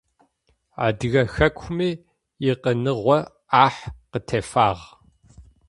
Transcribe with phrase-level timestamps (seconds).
[0.85, 1.91] Адыгэ хэкуми
[2.51, 3.17] икъиныгъо
[3.49, 3.81] ӏахь
[4.11, 4.81] къытефагъ.